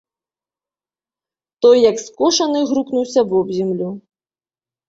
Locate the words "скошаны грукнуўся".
2.05-3.21